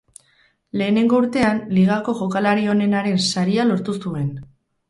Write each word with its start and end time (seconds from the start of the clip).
Lehenengo 0.81 1.19
urtean, 1.23 1.59
Ligako 1.79 2.17
Jokalari 2.21 2.67
Onenaren 2.75 3.23
Saria 3.29 3.67
lortu 3.75 3.97
zuen. 4.03 4.37